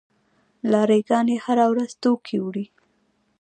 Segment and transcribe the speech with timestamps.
[0.71, 2.65] لاری ګانې هره ورځ توکي وړي.